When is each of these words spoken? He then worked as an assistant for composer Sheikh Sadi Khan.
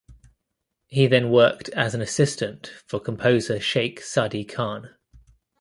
He 0.87 1.05
then 1.05 1.29
worked 1.29 1.69
as 1.69 1.93
an 1.93 2.01
assistant 2.01 2.73
for 2.87 2.99
composer 2.99 3.59
Sheikh 3.59 4.01
Sadi 4.01 4.43
Khan. 4.43 4.89